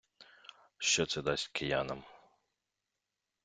Що 0.77 1.05
це 1.05 1.21
дасть 1.21 1.47
киянам? 1.47 2.03